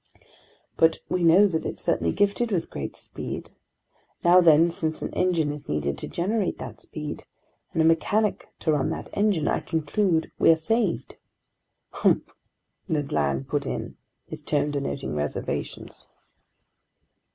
"But 0.77 0.97
we 1.09 1.23
know 1.23 1.45
that 1.45 1.63
it's 1.63 1.83
certainly 1.83 2.11
gifted 2.11 2.51
with 2.51 2.71
great 2.71 2.95
speed. 2.95 3.51
Now 4.23 4.41
then, 4.41 4.71
since 4.71 5.03
an 5.03 5.13
engine 5.13 5.51
is 5.51 5.69
needed 5.69 5.95
to 5.99 6.07
generate 6.07 6.57
that 6.57 6.81
speed, 6.81 7.23
and 7.71 7.83
a 7.83 7.85
mechanic 7.85 8.49
to 8.61 8.71
run 8.73 8.89
that 8.89 9.11
engine, 9.13 9.47
I 9.47 9.59
conclude: 9.59 10.31
we're 10.39 10.55
saved." 10.55 11.17
"Humph!" 11.91 12.33
Ned 12.87 13.11
Land 13.11 13.47
put 13.47 13.67
in, 13.67 13.95
his 14.25 14.41
tone 14.41 14.71
denoting 14.71 15.13
reservations. 15.13 16.07